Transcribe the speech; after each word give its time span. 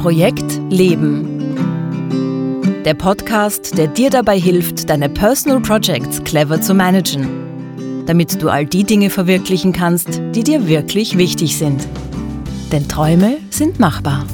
Projekt 0.00 0.58
Leben. 0.70 1.54
Der 2.86 2.94
Podcast, 2.94 3.76
der 3.76 3.86
dir 3.86 4.08
dabei 4.08 4.40
hilft, 4.40 4.88
deine 4.88 5.10
Personal 5.10 5.60
Projects 5.60 6.24
clever 6.24 6.58
zu 6.58 6.72
managen, 6.72 7.28
damit 8.06 8.42
du 8.42 8.48
all 8.48 8.64
die 8.64 8.84
Dinge 8.84 9.10
verwirklichen 9.10 9.74
kannst, 9.74 10.22
die 10.34 10.42
dir 10.42 10.66
wirklich 10.66 11.18
wichtig 11.18 11.58
sind. 11.58 11.86
Denn 12.72 12.88
Träume 12.88 13.36
sind 13.50 13.78
machbar. 13.78 14.24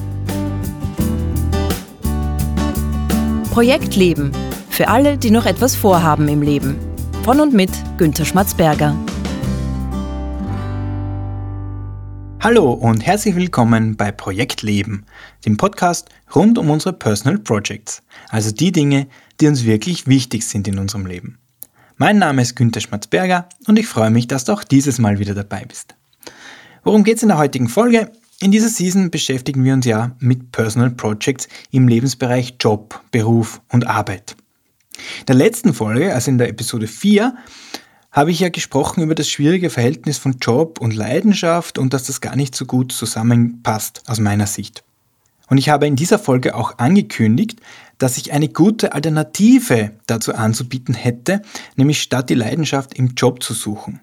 Projekt 3.51 3.97
Leben. 3.97 4.31
Für 4.71 4.87
alle, 4.87 5.19
die 5.19 5.33
noch 5.33 5.47
etwas 5.47 5.75
vorhaben 5.75 6.29
im 6.29 6.43
Leben. 6.43 6.77
Von 7.25 7.41
und 7.41 7.55
mit 7.55 7.71
Günter 7.99 8.25
Schmatzberger. 8.25 8.95
Hallo 12.49 12.71
und 12.71 13.05
herzlich 13.05 13.35
willkommen 13.35 13.97
bei 13.97 14.13
Projekt 14.13 14.63
Leben, 14.63 15.05
dem 15.45 15.57
Podcast 15.57 16.09
rund 16.33 16.59
um 16.59 16.71
unsere 16.71 16.93
Personal 16.93 17.39
Projects, 17.39 18.05
also 18.29 18.53
die 18.53 18.71
Dinge, 18.71 19.09
die 19.41 19.49
uns 19.49 19.65
wirklich 19.65 20.07
wichtig 20.07 20.47
sind 20.47 20.69
in 20.69 20.79
unserem 20.79 21.07
Leben. 21.07 21.39
Mein 21.97 22.21
Name 22.21 22.43
ist 22.43 22.55
Günther 22.55 22.81
Schmatzberger 22.81 23.49
und 23.67 23.81
ich 23.81 23.89
freue 23.89 24.11
mich, 24.11 24.29
dass 24.29 24.45
du 24.45 24.53
auch 24.53 24.63
dieses 24.63 25.01
Mal 25.01 25.19
wieder 25.19 25.35
dabei 25.35 25.65
bist. 25.65 25.97
Worum 26.85 27.03
geht 27.03 27.17
es 27.17 27.25
in 27.25 27.31
der 27.31 27.39
heutigen 27.39 27.69
Folge? 27.69 28.13
In 28.41 28.53
dieser 28.53 28.69
Season 28.69 29.11
beschäftigen 29.11 29.65
wir 29.65 29.75
uns 29.75 29.85
ja 29.85 30.15
mit 30.21 30.53
Personal 30.53 30.91
Projects 30.91 31.49
im 31.73 31.89
Lebensbereich 31.89 32.59
Job, 32.61 33.03
Beruf 33.11 33.61
und 33.73 33.89
Arbeit. 33.89 34.37
In 35.19 35.27
der 35.27 35.35
letzten 35.35 35.75
Folge, 35.75 36.15
also 36.15 36.31
in 36.31 36.39
der 36.39 36.49
Episode 36.49 36.87
4, 36.87 37.35
habe 38.17 38.31
ich 38.31 38.41
ja 38.41 38.49
gesprochen 38.49 39.03
über 39.03 39.15
das 39.15 39.29
schwierige 39.29 39.69
Verhältnis 39.69 40.17
von 40.17 40.39
Job 40.41 40.81
und 40.81 40.95
Leidenschaft 40.95 41.77
und 41.77 41.93
dass 41.93 42.05
das 42.05 42.23
gar 42.23 42.35
nicht 42.35 42.55
so 42.55 42.65
gut 42.65 42.91
zusammenpasst 42.91 44.03
aus 44.07 44.21
meiner 44.21 44.47
Sicht. 44.47 44.85
Und 45.49 45.59
ich 45.59 45.69
habe 45.69 45.87
in 45.87 45.97
dieser 45.97 46.19
Folge 46.19 46.55
auch 46.55 46.79
angekündigt, 46.79 47.61
dass 47.99 48.17
ich 48.17 48.33
eine 48.33 48.49
gute 48.49 48.95
Alternative 48.95 49.93
dazu 50.07 50.35
anzubieten 50.35 50.95
hätte, 50.95 51.43
nämlich 51.77 52.01
statt 52.01 52.31
die 52.31 52.35
Leidenschaft 52.35 52.95
im 52.95 53.09
Job 53.09 53.43
zu 53.43 53.53
suchen. 53.53 54.01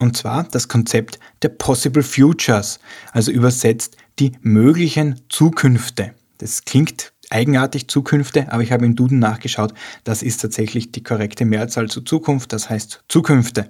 Und 0.00 0.16
zwar 0.16 0.42
das 0.42 0.66
Konzept 0.66 1.20
der 1.42 1.50
Possible 1.50 2.02
Futures, 2.02 2.80
also 3.12 3.30
übersetzt 3.30 3.96
die 4.18 4.32
möglichen 4.40 5.20
Zukünfte. 5.28 6.14
Das 6.38 6.64
klingt 6.64 7.11
eigenartig 7.32 7.88
Zukünfte, 7.88 8.52
aber 8.52 8.62
ich 8.62 8.72
habe 8.72 8.86
im 8.86 8.94
Duden 8.94 9.18
nachgeschaut, 9.18 9.74
das 10.04 10.22
ist 10.22 10.40
tatsächlich 10.40 10.92
die 10.92 11.02
korrekte 11.02 11.44
Mehrzahl 11.44 11.88
zu 11.88 12.02
Zukunft, 12.02 12.52
das 12.52 12.70
heißt 12.70 13.02
Zukünfte. 13.08 13.68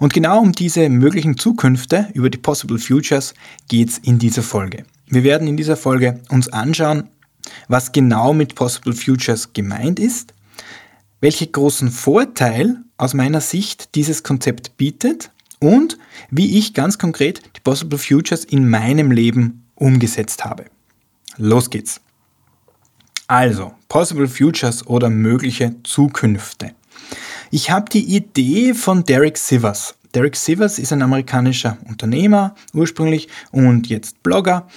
Und 0.00 0.12
genau 0.12 0.40
um 0.40 0.52
diese 0.52 0.88
möglichen 0.88 1.38
Zukünfte, 1.38 2.08
über 2.14 2.30
die 2.30 2.38
Possible 2.38 2.78
Futures, 2.78 3.34
geht 3.68 3.90
es 3.90 3.98
in 3.98 4.18
dieser 4.18 4.42
Folge. 4.42 4.84
Wir 5.06 5.24
werden 5.24 5.48
in 5.48 5.56
dieser 5.56 5.76
Folge 5.76 6.20
uns 6.28 6.48
anschauen, 6.48 7.08
was 7.68 7.92
genau 7.92 8.32
mit 8.32 8.54
Possible 8.54 8.94
Futures 8.94 9.52
gemeint 9.52 9.98
ist, 9.98 10.34
welche 11.20 11.46
großen 11.46 11.90
Vorteil 11.90 12.78
aus 12.96 13.14
meiner 13.14 13.40
Sicht 13.40 13.94
dieses 13.94 14.22
Konzept 14.22 14.76
bietet 14.76 15.30
und 15.60 15.98
wie 16.30 16.58
ich 16.58 16.74
ganz 16.74 16.98
konkret 16.98 17.42
die 17.56 17.60
Possible 17.60 17.98
Futures 17.98 18.44
in 18.44 18.68
meinem 18.68 19.10
Leben 19.10 19.64
umgesetzt 19.74 20.44
habe. 20.44 20.66
Los 21.36 21.70
geht's! 21.70 22.00
Also, 23.26 23.72
Possible 23.88 24.28
Futures 24.28 24.86
oder 24.86 25.08
mögliche 25.08 25.74
Zukünfte. 25.82 26.72
Ich 27.50 27.70
habe 27.70 27.88
die 27.88 28.16
Idee 28.16 28.74
von 28.74 29.04
Derek 29.04 29.38
Sivers. 29.38 29.94
Derek 30.14 30.36
Sivers 30.36 30.78
ist 30.78 30.92
ein 30.92 31.00
amerikanischer 31.00 31.78
Unternehmer 31.88 32.54
ursprünglich 32.74 33.28
und 33.50 33.88
jetzt 33.88 34.22
Blogger. 34.22 34.68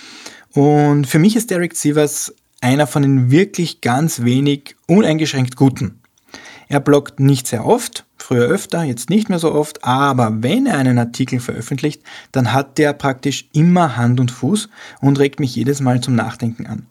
Und 0.54 1.08
für 1.08 1.20
mich 1.20 1.36
ist 1.36 1.52
Derek 1.52 1.76
Sivers 1.76 2.34
einer 2.62 2.88
von 2.88 3.02
den 3.02 3.32
wirklich 3.32 3.82
ganz 3.82 4.24
wenig 4.24 4.78
uneingeschränkt 4.88 5.58
Guten. 5.58 6.00
Er 6.70 6.80
bloggt 6.80 7.20
nicht 7.20 7.48
sehr 7.48 7.66
oft, 7.66 8.06
früher 8.18 8.48
öfter, 8.48 8.84
jetzt 8.84 9.10
nicht 9.10 9.28
mehr 9.28 9.40
so 9.40 9.54
oft, 9.54 9.84
aber 9.84 10.42
wenn 10.42 10.66
er 10.66 10.78
einen 10.78 11.00
Artikel 11.00 11.40
veröffentlicht, 11.40 12.02
dann 12.32 12.54
hat 12.54 12.78
der 12.78 12.94
praktisch 12.94 13.48
immer 13.54 13.98
Hand 13.98 14.20
und 14.20 14.32
Fuß 14.32 14.70
und 15.02 15.20
regt 15.20 15.40
mich 15.40 15.56
jedes 15.56 15.82
Mal 15.82 16.02
zum 16.02 16.16
Nachdenken 16.16 16.66
an. 16.66 16.88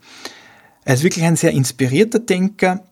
Er 0.87 0.95
ist 0.95 1.03
wirklich 1.03 1.25
ein 1.25 1.35
sehr 1.35 1.51
inspirierter 1.51 2.21
Denker, 2.21 2.85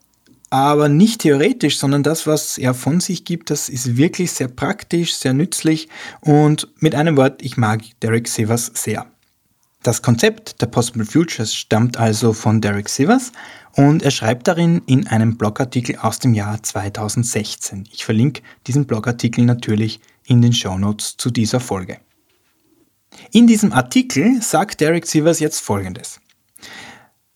aber 0.50 0.88
nicht 0.88 1.20
theoretisch, 1.20 1.78
sondern 1.78 2.02
das, 2.02 2.26
was 2.26 2.58
er 2.58 2.74
von 2.74 2.98
sich 2.98 3.24
gibt, 3.24 3.50
das 3.50 3.68
ist 3.68 3.96
wirklich 3.96 4.32
sehr 4.32 4.48
praktisch, 4.48 5.14
sehr 5.14 5.32
nützlich 5.32 5.88
und 6.20 6.66
mit 6.80 6.96
einem 6.96 7.16
Wort, 7.16 7.40
ich 7.40 7.56
mag 7.56 7.82
Derek 8.02 8.26
Sivers 8.26 8.72
sehr. 8.74 9.06
Das 9.84 10.02
Konzept 10.02 10.60
der 10.60 10.66
Possible 10.66 11.04
Futures 11.04 11.54
stammt 11.54 11.96
also 11.96 12.32
von 12.32 12.60
Derek 12.60 12.88
Sivers 12.88 13.30
und 13.74 14.02
er 14.02 14.10
schreibt 14.10 14.48
darin 14.48 14.82
in 14.86 15.06
einem 15.06 15.36
Blogartikel 15.36 15.96
aus 15.96 16.18
dem 16.18 16.34
Jahr 16.34 16.60
2016. 16.60 17.88
Ich 17.92 18.04
verlinke 18.04 18.42
diesen 18.66 18.86
Blogartikel 18.86 19.44
natürlich 19.44 20.00
in 20.26 20.42
den 20.42 20.52
Show 20.52 20.76
Notes 20.76 21.16
zu 21.16 21.30
dieser 21.30 21.60
Folge. 21.60 21.98
In 23.30 23.46
diesem 23.46 23.72
Artikel 23.72 24.42
sagt 24.42 24.80
Derek 24.80 25.06
Sivers 25.06 25.38
jetzt 25.38 25.60
Folgendes. 25.60 26.18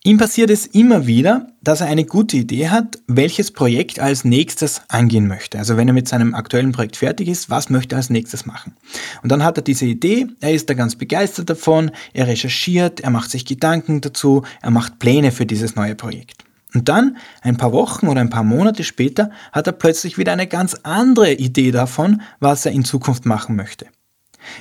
Ihm 0.04 0.16
passiert 0.16 0.48
es 0.50 0.64
immer 0.64 1.08
wieder, 1.08 1.48
dass 1.60 1.80
er 1.80 1.88
eine 1.88 2.04
gute 2.04 2.36
Idee 2.36 2.68
hat, 2.68 3.00
welches 3.08 3.50
Projekt 3.50 3.98
als 3.98 4.24
nächstes 4.24 4.80
angehen 4.88 5.26
möchte. 5.26 5.58
Also 5.58 5.76
wenn 5.76 5.88
er 5.88 5.92
mit 5.92 6.06
seinem 6.06 6.36
aktuellen 6.36 6.70
Projekt 6.70 6.96
fertig 6.96 7.26
ist, 7.26 7.50
was 7.50 7.68
möchte 7.68 7.96
er 7.96 7.98
als 7.98 8.08
nächstes 8.08 8.46
machen? 8.46 8.76
Und 9.24 9.32
dann 9.32 9.42
hat 9.42 9.58
er 9.58 9.62
diese 9.62 9.86
Idee, 9.86 10.28
er 10.40 10.52
ist 10.52 10.70
da 10.70 10.74
ganz 10.74 10.94
begeistert 10.94 11.50
davon, 11.50 11.90
er 12.12 12.28
recherchiert, 12.28 13.00
er 13.00 13.10
macht 13.10 13.30
sich 13.30 13.44
Gedanken 13.44 14.00
dazu, 14.00 14.44
er 14.62 14.70
macht 14.70 15.00
Pläne 15.00 15.32
für 15.32 15.46
dieses 15.46 15.74
neue 15.74 15.96
Projekt. 15.96 16.44
Und 16.74 16.88
dann, 16.88 17.16
ein 17.42 17.56
paar 17.56 17.72
Wochen 17.72 18.06
oder 18.06 18.20
ein 18.20 18.30
paar 18.30 18.44
Monate 18.44 18.84
später, 18.84 19.30
hat 19.50 19.66
er 19.66 19.72
plötzlich 19.72 20.16
wieder 20.16 20.32
eine 20.32 20.46
ganz 20.46 20.74
andere 20.84 21.32
Idee 21.32 21.72
davon, 21.72 22.22
was 22.38 22.66
er 22.66 22.72
in 22.72 22.84
Zukunft 22.84 23.26
machen 23.26 23.56
möchte. 23.56 23.86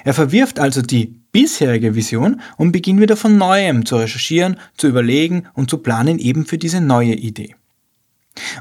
Er 0.04 0.14
verwirft 0.14 0.60
also 0.60 0.82
die 0.82 1.16
bisherige 1.32 1.96
Vision 1.96 2.42
und 2.58 2.72
beginnt 2.72 3.02
wieder 3.02 3.16
von 3.16 3.38
neuem 3.38 3.86
zu 3.86 3.98
recherchieren, 3.98 4.58
zu 4.78 4.88
überlegen 4.88 5.44
und 5.54 5.70
zu 5.70 5.78
planen 5.78 6.20
eben 6.20 6.46
für 6.46 6.58
diese 6.58 6.82
neue 6.82 7.14
Idee. 7.14 7.56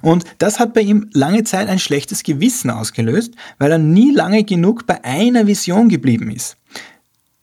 Und 0.03 0.25
das 0.39 0.59
hat 0.59 0.75
bei 0.75 0.81
ihm 0.81 1.11
lange 1.13 1.45
Zeit 1.45 1.69
ein 1.69 1.79
schlechtes 1.79 2.23
Gewissen 2.23 2.71
ausgelöst, 2.71 3.35
weil 3.59 3.73
er 3.73 3.79
nie 3.79 4.13
lange 4.13 4.45
genug 4.45 4.87
bei 4.87 5.05
einer 5.05 5.47
Vision 5.47 5.89
geblieben 5.89 6.31
ist. 6.31 6.57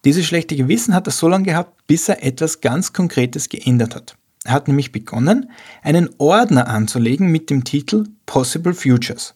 Dieses 0.05 0.25
schlechte 0.25 0.55
Gewissen 0.55 0.93
hat 0.93 1.07
er 1.07 1.11
so 1.11 1.27
lange 1.27 1.45
gehabt, 1.45 1.87
bis 1.87 2.09
er 2.09 2.23
etwas 2.23 2.61
ganz 2.61 2.91
Konkretes 2.91 3.49
geändert 3.49 3.95
hat. 3.95 4.17
Er 4.43 4.51
hat 4.51 4.67
nämlich 4.67 4.91
begonnen, 4.91 5.49
einen 5.81 6.09
Ordner 6.17 6.67
anzulegen 6.67 7.31
mit 7.31 7.49
dem 7.49 7.63
Titel 7.63 8.05
Possible 8.25 8.73
Futures. 8.73 9.35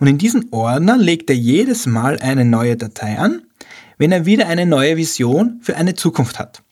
Und 0.00 0.06
in 0.06 0.18
diesen 0.18 0.52
Ordner 0.52 0.98
legt 0.98 1.30
er 1.30 1.36
jedes 1.36 1.86
Mal 1.86 2.18
eine 2.18 2.44
neue 2.44 2.76
Datei 2.76 3.18
an, 3.18 3.42
wenn 3.98 4.12
er 4.12 4.26
wieder 4.26 4.46
eine 4.46 4.66
neue 4.66 4.96
Vision 4.96 5.58
für 5.62 5.76
eine 5.76 5.94
Zukunft 5.94 6.38
hat. 6.38 6.62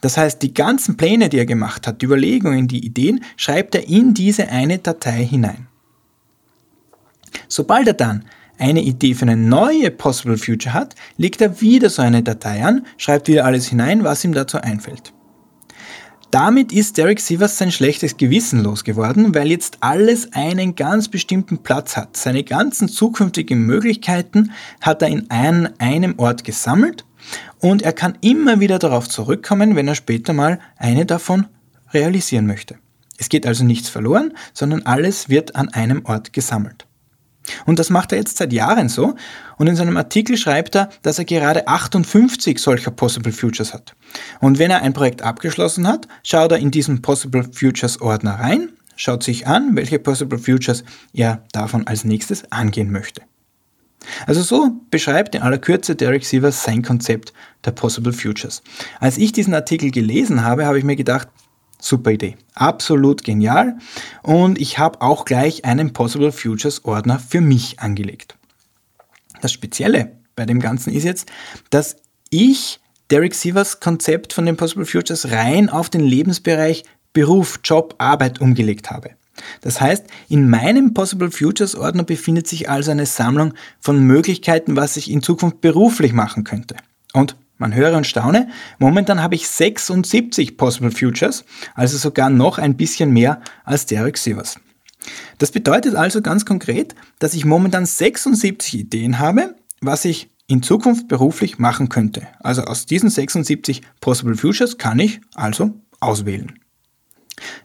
Das 0.00 0.16
heißt, 0.16 0.42
die 0.42 0.54
ganzen 0.54 0.96
Pläne, 0.96 1.28
die 1.28 1.38
er 1.38 1.46
gemacht 1.46 1.86
hat, 1.86 2.02
die 2.02 2.06
Überlegungen, 2.06 2.68
die 2.68 2.84
Ideen, 2.84 3.24
schreibt 3.36 3.74
er 3.74 3.88
in 3.88 4.14
diese 4.14 4.48
eine 4.48 4.78
Datei 4.78 5.24
hinein. 5.24 5.68
Sobald 7.48 7.88
er 7.88 7.94
dann 7.94 8.24
eine 8.58 8.82
Idee 8.82 9.14
für 9.14 9.22
eine 9.22 9.36
neue 9.36 9.90
Possible 9.90 10.38
Future 10.38 10.74
hat, 10.74 10.94
legt 11.16 11.40
er 11.40 11.60
wieder 11.60 11.90
so 11.90 12.02
eine 12.02 12.22
Datei 12.22 12.64
an, 12.64 12.86
schreibt 12.96 13.28
wieder 13.28 13.44
alles 13.44 13.66
hinein, 13.68 14.04
was 14.04 14.24
ihm 14.24 14.32
dazu 14.32 14.58
einfällt. 14.58 15.12
Damit 16.32 16.72
ist 16.72 16.98
Derek 16.98 17.20
Sivers 17.20 17.56
sein 17.56 17.70
schlechtes 17.70 18.16
Gewissen 18.16 18.62
losgeworden, 18.62 19.34
weil 19.34 19.48
jetzt 19.48 19.78
alles 19.80 20.32
einen 20.32 20.74
ganz 20.74 21.08
bestimmten 21.08 21.58
Platz 21.58 21.96
hat. 21.96 22.16
Seine 22.16 22.42
ganzen 22.42 22.88
zukünftigen 22.88 23.60
Möglichkeiten 23.64 24.50
hat 24.80 25.02
er 25.02 25.08
in 25.08 25.30
einem 25.30 26.18
Ort 26.18 26.42
gesammelt 26.42 27.04
und 27.60 27.82
er 27.82 27.92
kann 27.92 28.18
immer 28.20 28.60
wieder 28.60 28.78
darauf 28.78 29.08
zurückkommen, 29.08 29.76
wenn 29.76 29.88
er 29.88 29.94
später 29.94 30.32
mal 30.32 30.58
eine 30.76 31.06
davon 31.06 31.46
realisieren 31.94 32.46
möchte. 32.46 32.76
Es 33.18 33.28
geht 33.28 33.46
also 33.46 33.64
nichts 33.64 33.88
verloren, 33.88 34.32
sondern 34.52 34.82
alles 34.82 35.28
wird 35.28 35.56
an 35.56 35.68
einem 35.68 36.04
Ort 36.04 36.32
gesammelt. 36.32 36.85
Und 37.64 37.78
das 37.78 37.90
macht 37.90 38.12
er 38.12 38.18
jetzt 38.18 38.36
seit 38.38 38.52
Jahren 38.52 38.88
so. 38.88 39.14
Und 39.58 39.66
in 39.66 39.76
seinem 39.76 39.96
Artikel 39.96 40.36
schreibt 40.36 40.74
er, 40.74 40.88
dass 41.02 41.18
er 41.18 41.24
gerade 41.24 41.68
58 41.68 42.58
solcher 42.58 42.90
Possible 42.90 43.32
Futures 43.32 43.72
hat. 43.72 43.94
Und 44.40 44.58
wenn 44.58 44.70
er 44.70 44.82
ein 44.82 44.92
Projekt 44.92 45.22
abgeschlossen 45.22 45.86
hat, 45.86 46.08
schaut 46.22 46.52
er 46.52 46.58
in 46.58 46.70
diesen 46.70 47.02
Possible 47.02 47.44
Futures 47.50 48.00
Ordner 48.00 48.38
rein, 48.38 48.70
schaut 48.96 49.22
sich 49.22 49.46
an, 49.46 49.76
welche 49.76 49.98
Possible 49.98 50.38
Futures 50.38 50.84
er 51.12 51.42
davon 51.52 51.86
als 51.86 52.04
nächstes 52.04 52.50
angehen 52.50 52.90
möchte. 52.90 53.22
Also 54.26 54.42
so 54.42 54.70
beschreibt 54.90 55.34
in 55.34 55.42
aller 55.42 55.58
Kürze 55.58 55.96
Derek 55.96 56.24
Sievers 56.24 56.62
sein 56.62 56.82
Konzept 56.82 57.32
der 57.64 57.72
Possible 57.72 58.12
Futures. 58.12 58.62
Als 59.00 59.18
ich 59.18 59.32
diesen 59.32 59.54
Artikel 59.54 59.90
gelesen 59.90 60.44
habe, 60.44 60.66
habe 60.66 60.78
ich 60.78 60.84
mir 60.84 60.96
gedacht, 60.96 61.28
Super 61.86 62.10
Idee. 62.10 62.36
Absolut 62.54 63.22
genial. 63.22 63.78
Und 64.22 64.60
ich 64.60 64.78
habe 64.78 65.02
auch 65.02 65.24
gleich 65.24 65.64
einen 65.64 65.92
Possible 65.92 66.32
Futures 66.32 66.84
Ordner 66.84 67.20
für 67.20 67.40
mich 67.40 67.78
angelegt. 67.78 68.36
Das 69.40 69.52
Spezielle 69.52 70.12
bei 70.34 70.46
dem 70.46 70.60
Ganzen 70.60 70.92
ist 70.92 71.04
jetzt, 71.04 71.30
dass 71.70 71.96
ich 72.30 72.80
Derek 73.10 73.34
Sievers 73.34 73.78
Konzept 73.78 74.32
von 74.32 74.46
den 74.46 74.56
Possible 74.56 74.84
Futures 74.84 75.30
rein 75.30 75.68
auf 75.68 75.88
den 75.88 76.00
Lebensbereich 76.00 76.82
Beruf, 77.12 77.60
Job, 77.62 77.94
Arbeit 77.98 78.40
umgelegt 78.40 78.90
habe. 78.90 79.10
Das 79.60 79.80
heißt, 79.80 80.06
in 80.28 80.50
meinem 80.50 80.92
Possible 80.92 81.30
Futures 81.30 81.76
Ordner 81.76 82.02
befindet 82.02 82.48
sich 82.48 82.68
also 82.68 82.90
eine 82.90 83.06
Sammlung 83.06 83.54
von 83.78 84.00
Möglichkeiten, 84.00 84.74
was 84.74 84.96
ich 84.96 85.10
in 85.10 85.22
Zukunft 85.22 85.60
beruflich 85.60 86.12
machen 86.12 86.42
könnte. 86.42 86.76
Und 87.12 87.36
man 87.58 87.74
höre 87.74 87.96
und 87.96 88.06
staune, 88.06 88.48
momentan 88.78 89.22
habe 89.22 89.34
ich 89.34 89.48
76 89.48 90.56
Possible 90.56 90.90
Futures, 90.90 91.44
also 91.74 91.96
sogar 91.96 92.30
noch 92.30 92.58
ein 92.58 92.76
bisschen 92.76 93.12
mehr 93.12 93.40
als 93.64 93.86
Derek 93.86 94.18
Sivers. 94.18 94.58
Das 95.38 95.52
bedeutet 95.52 95.94
also 95.94 96.20
ganz 96.20 96.44
konkret, 96.44 96.94
dass 97.18 97.34
ich 97.34 97.44
momentan 97.44 97.86
76 97.86 98.74
Ideen 98.74 99.18
habe, 99.18 99.54
was 99.80 100.04
ich 100.04 100.30
in 100.48 100.62
Zukunft 100.62 101.08
beruflich 101.08 101.58
machen 101.58 101.88
könnte. 101.88 102.26
Also 102.40 102.62
aus 102.62 102.86
diesen 102.86 103.10
76 103.10 103.82
Possible 104.00 104.36
Futures 104.36 104.78
kann 104.78 104.98
ich 104.98 105.20
also 105.34 105.74
auswählen. 106.00 106.58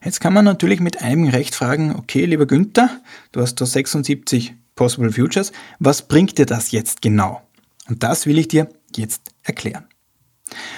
Jetzt 0.03 0.19
kann 0.19 0.33
man 0.33 0.45
natürlich 0.45 0.79
mit 0.79 1.01
einem 1.01 1.29
Recht 1.29 1.55
fragen, 1.55 1.95
okay, 1.95 2.25
lieber 2.25 2.45
Günther, 2.45 2.89
du 3.31 3.41
hast 3.41 3.55
da 3.55 3.65
76 3.65 4.53
Possible 4.75 5.11
Futures, 5.11 5.51
was 5.79 6.07
bringt 6.07 6.37
dir 6.37 6.45
das 6.45 6.71
jetzt 6.71 7.01
genau? 7.01 7.41
Und 7.87 8.03
das 8.03 8.25
will 8.25 8.37
ich 8.37 8.47
dir 8.47 8.69
jetzt 8.97 9.31
erklären. 9.43 9.85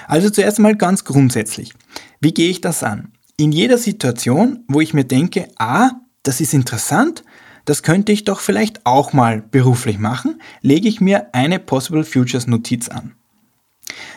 Also 0.07 0.29
zuerst 0.29 0.57
einmal 0.57 0.75
ganz 0.75 1.03
grundsätzlich. 1.03 1.73
Wie 2.19 2.33
gehe 2.33 2.49
ich 2.49 2.61
das 2.61 2.83
an? 2.83 3.13
In 3.37 3.51
jeder 3.51 3.77
Situation, 3.77 4.63
wo 4.67 4.81
ich 4.81 4.93
mir 4.93 5.05
denke, 5.05 5.47
ah, 5.57 5.91
das 6.21 6.39
ist 6.39 6.53
interessant, 6.53 7.23
das 7.65 7.81
könnte 7.81 8.11
ich 8.11 8.23
doch 8.25 8.39
vielleicht 8.39 8.85
auch 8.85 9.13
mal 9.13 9.41
beruflich 9.41 9.97
machen, 9.97 10.41
lege 10.61 10.87
ich 10.87 11.01
mir 11.01 11.33
eine 11.33 11.59
Possible 11.59 12.03
Futures 12.03 12.47
Notiz 12.47 12.89
an. 12.89 13.15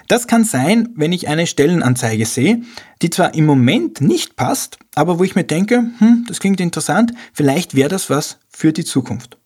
Das 0.08 0.26
kann 0.26 0.44
sein, 0.44 0.90
wenn 0.94 1.12
ich 1.12 1.28
eine 1.28 1.46
Stellenanzeige 1.46 2.26
sehe, 2.26 2.62
die 3.02 3.10
zwar 3.10 3.34
im 3.34 3.46
Moment 3.46 4.00
nicht 4.00 4.36
passt, 4.36 4.78
aber 4.94 5.18
wo 5.18 5.24
ich 5.24 5.34
mir 5.34 5.44
denke, 5.44 5.90
hm, 5.98 6.24
das 6.28 6.40
klingt 6.40 6.60
interessant, 6.60 7.12
vielleicht 7.32 7.74
wäre 7.74 7.88
das 7.88 8.08
was 8.08 8.38
für 8.48 8.72
die 8.72 8.84
Zukunft. 8.84 9.38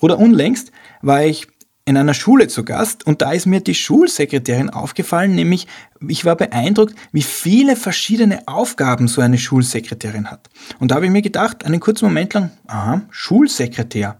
Oder 0.00 0.18
unlängst 0.18 0.72
war 1.02 1.24
ich 1.24 1.46
in 1.86 1.96
einer 1.96 2.14
Schule 2.14 2.48
zu 2.48 2.64
Gast 2.64 3.06
und 3.06 3.20
da 3.20 3.32
ist 3.32 3.46
mir 3.46 3.60
die 3.60 3.74
Schulsekretärin 3.74 4.70
aufgefallen, 4.70 5.34
nämlich 5.34 5.66
ich 6.06 6.24
war 6.24 6.34
beeindruckt, 6.34 6.94
wie 7.12 7.22
viele 7.22 7.76
verschiedene 7.76 8.46
Aufgaben 8.48 9.06
so 9.06 9.20
eine 9.20 9.38
Schulsekretärin 9.38 10.30
hat. 10.30 10.48
Und 10.78 10.90
da 10.90 10.96
habe 10.96 11.06
ich 11.06 11.12
mir 11.12 11.22
gedacht, 11.22 11.64
einen 11.64 11.80
kurzen 11.80 12.06
Moment 12.06 12.32
lang, 12.32 12.50
aha, 12.66 13.02
Schulsekretär, 13.10 14.18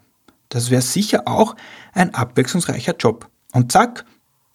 das 0.50 0.70
wäre 0.70 0.82
sicher 0.82 1.26
auch 1.26 1.56
ein 1.94 2.14
abwechslungsreicher 2.14 2.96
Job. 2.96 3.28
Und 3.52 3.72
zack, 3.72 4.04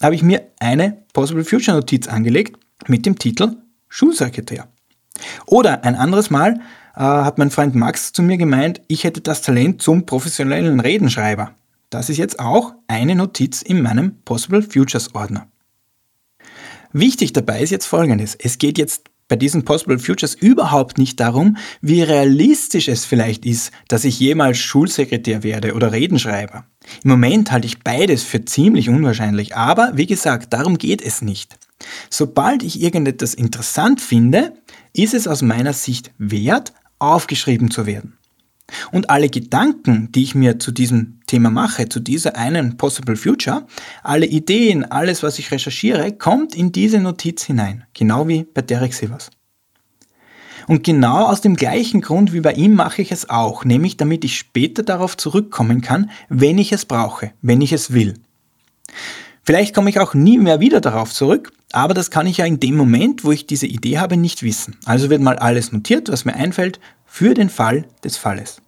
habe 0.02 0.16
ich 0.16 0.24
mir 0.24 0.44
eine 0.60 1.04
Possible 1.14 1.44
Future 1.44 1.78
Notiz 1.78 2.08
angelegt 2.08 2.58
mit 2.88 3.06
dem 3.06 3.18
Titel 3.18 3.58
Schulsekretär. 3.90 4.68
Oder 5.46 5.84
ein 5.84 5.96
anderes 5.96 6.30
Mal 6.30 6.62
äh, 6.96 7.00
hat 7.00 7.38
mein 7.38 7.50
Freund 7.50 7.76
Max 7.76 8.14
zu 8.14 8.22
mir 8.22 8.38
gemeint, 8.38 8.82
ich 8.88 9.04
hätte 9.04 9.22
das 9.22 9.42
Talent 9.42 9.82
zum 9.82 10.06
professionellen 10.06 10.80
Redenschreiber. 10.80 11.56
Das 11.90 12.10
ist 12.10 12.18
jetzt 12.18 12.40
auch 12.40 12.74
eine 12.88 13.16
Notiz 13.16 13.62
in 13.62 13.82
meinem 13.82 14.22
Possible 14.24 14.62
Futures 14.62 15.16
Ordner. 15.16 15.48
Wichtig 16.92 17.34
dabei 17.34 17.62
ist 17.62 17.70
jetzt 17.70 17.86
Folgendes. 17.86 18.36
Es 18.36 18.58
geht 18.58 18.78
jetzt 18.78 19.10
bei 19.28 19.36
diesen 19.36 19.64
Possible 19.64 20.00
Futures 20.00 20.34
überhaupt 20.34 20.98
nicht 20.98 21.20
darum, 21.20 21.58
wie 21.82 22.02
realistisch 22.02 22.88
es 22.88 23.06
vielleicht 23.06 23.46
ist, 23.46 23.72
dass 23.88 24.04
ich 24.04 24.20
jemals 24.20 24.58
Schulsekretär 24.58 25.44
werde 25.44 25.76
oder 25.76 25.92
Redenschreiber. 25.92 26.66
Im 27.04 27.12
Moment 27.12 27.52
halte 27.52 27.68
ich 27.68 27.80
beides 27.80 28.24
für 28.24 28.44
ziemlich 28.44 28.90
unwahrscheinlich, 28.90 29.56
aber 29.56 29.92
wie 29.94 30.08
gesagt, 30.08 30.54
darum 30.54 30.78
geht 30.78 31.02
es 31.04 31.22
nicht. 31.22 31.58
Sobald 32.10 32.64
ich 32.64 32.82
irgendetwas 32.82 33.36
interessant 33.36 34.02
finde, 34.02 34.54
ist 34.94 35.14
es 35.14 35.28
aus 35.28 35.44
meiner 35.44 35.74
Sicht 35.74 36.12
wert, 36.18 36.74
aufgeschrieben 36.98 37.72
zu 37.72 37.86
werden. 37.86 38.19
Und 38.92 39.10
alle 39.10 39.30
Gedanken, 39.30 40.12
die 40.12 40.24
ich 40.24 40.36
mir 40.36 40.60
zu 40.60 40.72
diesem 40.72 41.20
Thema 41.28 41.50
mache, 41.50 41.90
zu 41.90 42.00
dieser 42.00 42.36
einen 42.36 42.78
Possible 42.78 43.16
Future, 43.16 43.66
alle 44.04 44.26
Ideen, 44.26 44.84
alles, 44.86 45.24
was 45.24 45.40
ich 45.40 45.52
recherchiere, 45.52 46.12
kommt 46.12 46.56
in 46.56 46.72
diese 46.72 47.00
Notiz 47.00 47.44
hinein. 47.44 47.86
Genau 47.94 48.28
wie 48.28 48.46
bei 48.54 48.62
Derek 48.62 48.94
Sivers. 48.94 49.30
Und 50.68 50.84
genau 50.84 51.26
aus 51.26 51.42
dem 51.42 51.56
gleichen 51.56 52.00
Grund 52.02 52.32
wie 52.32 52.42
bei 52.42 52.54
ihm 52.54 52.76
mache 52.76 53.02
ich 53.02 53.12
es 53.12 53.30
auch, 53.30 53.66
nämlich 53.66 53.98
damit 53.98 54.24
ich 54.24 54.38
später 54.38 54.84
darauf 54.84 55.18
zurückkommen 55.18 55.82
kann, 55.82 56.12
wenn 56.30 56.60
ich 56.60 56.72
es 56.72 56.86
brauche, 56.86 57.32
wenn 57.42 57.62
ich 57.62 57.74
es 57.74 57.92
will. 57.92 58.14
Vielleicht 59.42 59.74
komme 59.74 59.90
ich 59.90 60.00
auch 60.00 60.14
nie 60.14 60.38
mehr 60.38 60.60
wieder 60.60 60.80
darauf 60.80 61.12
zurück, 61.12 61.52
aber 61.72 61.96
das 61.96 62.12
kann 62.12 62.28
ich 62.28 62.38
ja 62.38 62.46
in 62.46 62.60
dem 62.60 62.78
Moment, 62.78 63.24
wo 63.24 63.32
ich 63.32 63.48
diese 63.48 63.66
Idee 63.66 63.98
habe, 63.98 64.16
nicht 64.16 64.44
wissen. 64.44 64.78
Also 64.86 65.10
wird 65.10 65.24
mal 65.24 65.40
alles 65.40 65.72
notiert, 65.72 66.12
was 66.12 66.24
mir 66.24 66.36
einfällt, 66.36 66.80
für 67.10 67.34
den 67.34 67.50
Fall 67.50 67.86
des 68.04 68.18
Falles. 68.18 68.62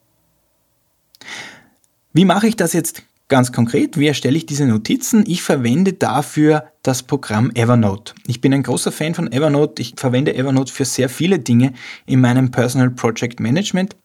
Wie 2.13 2.25
mache 2.25 2.47
ich 2.47 2.57
das 2.57 2.73
jetzt 2.73 3.03
ganz 3.29 3.53
konkret? 3.53 3.97
Wie 3.97 4.07
erstelle 4.07 4.35
ich 4.35 4.45
diese 4.45 4.65
Notizen? 4.65 5.23
Ich 5.25 5.41
verwende 5.41 5.93
dafür 5.93 6.65
das 6.83 7.03
Programm 7.03 7.51
Evernote. 7.55 8.13
Ich 8.27 8.41
bin 8.41 8.53
ein 8.53 8.63
großer 8.63 8.91
Fan 8.91 9.13
von 9.13 9.31
Evernote. 9.31 9.81
Ich 9.81 9.93
verwende 9.95 10.35
Evernote 10.35 10.73
für 10.73 10.83
sehr 10.83 11.07
viele 11.07 11.39
Dinge 11.39 11.73
in 12.05 12.19
meinem 12.19 12.51
Personal 12.51 12.89
Project 12.89 13.39
Management. 13.39 13.95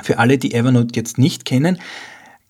Für 0.00 0.18
alle, 0.18 0.38
die 0.38 0.54
Evernote 0.54 0.94
jetzt 0.94 1.18
nicht 1.18 1.44
kennen, 1.44 1.78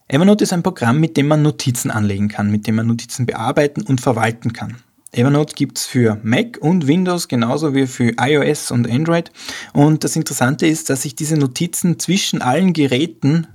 Evernote 0.08 0.44
ist 0.44 0.52
ein 0.52 0.62
Programm, 0.62 1.00
mit 1.00 1.16
dem 1.16 1.28
man 1.28 1.42
Notizen 1.42 1.90
anlegen 1.90 2.28
kann, 2.28 2.50
mit 2.50 2.66
dem 2.66 2.76
man 2.76 2.86
Notizen 2.86 3.26
bearbeiten 3.26 3.82
und 3.82 4.00
verwalten 4.00 4.52
kann. 4.52 4.76
Evernote 5.16 5.54
gibt 5.54 5.78
es 5.78 5.86
für 5.86 6.20
Mac 6.22 6.58
und 6.60 6.86
Windows 6.86 7.26
genauso 7.26 7.74
wie 7.74 7.86
für 7.86 8.12
iOS 8.20 8.70
und 8.70 8.90
Android. 8.90 9.32
Und 9.72 10.04
das 10.04 10.14
Interessante 10.14 10.66
ist, 10.66 10.90
dass 10.90 11.02
sich 11.02 11.14
diese 11.16 11.38
Notizen 11.38 11.98
zwischen 11.98 12.42
allen 12.42 12.74
Geräten, 12.74 13.46